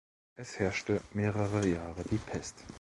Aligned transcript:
Es 0.35 0.57
herrschte 0.57 0.99
mehrere 1.13 1.63
Jahre 1.67 2.03
die 2.09 2.17
Pest. 2.17 2.55